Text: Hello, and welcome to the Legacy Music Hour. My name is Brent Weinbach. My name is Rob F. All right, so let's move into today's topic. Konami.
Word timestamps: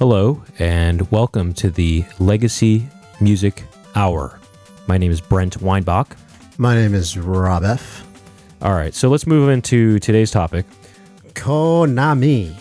Hello, 0.00 0.42
and 0.58 1.10
welcome 1.10 1.52
to 1.52 1.68
the 1.68 2.06
Legacy 2.18 2.88
Music 3.20 3.64
Hour. 3.94 4.40
My 4.86 4.96
name 4.96 5.12
is 5.12 5.20
Brent 5.20 5.60
Weinbach. 5.60 6.16
My 6.56 6.74
name 6.74 6.94
is 6.94 7.18
Rob 7.18 7.64
F. 7.64 8.06
All 8.62 8.72
right, 8.72 8.94
so 8.94 9.10
let's 9.10 9.26
move 9.26 9.50
into 9.50 9.98
today's 9.98 10.30
topic. 10.30 10.64
Konami. 11.34 12.54